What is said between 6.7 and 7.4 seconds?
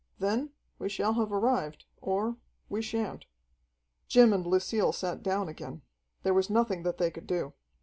that they could